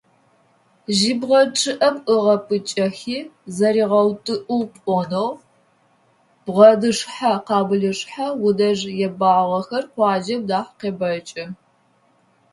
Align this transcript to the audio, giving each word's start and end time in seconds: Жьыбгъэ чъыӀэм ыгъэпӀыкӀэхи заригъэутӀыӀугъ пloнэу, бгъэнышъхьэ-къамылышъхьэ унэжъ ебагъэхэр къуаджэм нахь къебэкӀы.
Жьыбгъэ 0.97 1.41
чъыӀэм 1.57 1.95
ыгъэпӀыкӀэхи 2.13 3.19
заригъэутӀыӀугъ 3.55 4.73
пloнэу, 4.83 5.29
бгъэнышъхьэ-къамылышъхьэ 6.45 8.27
унэжъ 8.45 8.81
ебагъэхэр 9.07 9.85
къуаджэм 9.93 10.41
нахь 10.49 10.71
къебэкӀы. 10.79 11.45